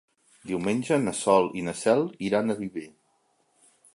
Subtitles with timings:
[0.51, 2.87] Diumenge na Sol i na Cel iran a Viver.